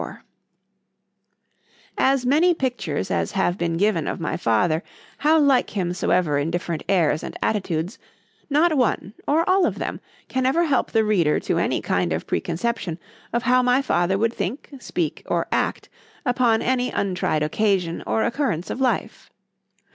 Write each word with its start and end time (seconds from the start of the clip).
XXIV 0.01 0.21
As 1.99 2.25
many 2.25 2.53
pictures 2.55 3.11
as 3.11 3.33
have 3.33 3.55
been 3.59 3.77
given 3.77 4.07
of 4.07 4.19
my 4.19 4.35
father, 4.35 4.81
how 5.19 5.37
like 5.39 5.77
him 5.77 5.93
soever 5.93 6.39
in 6.39 6.49
different 6.49 6.81
airs 6.89 7.21
and 7.21 7.37
attitudes,—not 7.43 8.73
one, 8.75 9.13
or 9.27 9.47
all 9.47 9.63
of 9.67 9.77
them, 9.77 9.99
can 10.27 10.47
ever 10.47 10.63
help 10.65 10.89
the 10.89 11.03
reader 11.05 11.39
to 11.41 11.59
any 11.59 11.81
kind 11.81 12.13
of 12.13 12.25
preconception 12.25 12.97
of 13.31 13.43
how 13.43 13.61
my 13.61 13.79
father 13.79 14.17
would 14.17 14.33
think, 14.33 14.69
speak, 14.79 15.21
or 15.27 15.45
act, 15.51 15.87
upon 16.25 16.63
any 16.63 16.89
untried 16.89 17.43
occasion 17.43 18.01
or 18.07 18.23
occurrence 18.23 18.71
of 18.71 18.81
life. 18.81 19.29